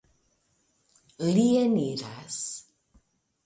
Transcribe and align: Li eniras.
Li 1.35 1.45
eniras. 1.65 2.43